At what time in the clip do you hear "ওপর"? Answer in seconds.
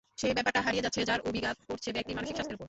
2.55-2.59